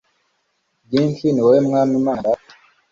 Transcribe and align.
ryinshi, 0.85 1.25
ni 1.31 1.41
wowe 1.45 1.59
mwami 1.67 1.95
mana 2.05 2.21
data 2.25 2.53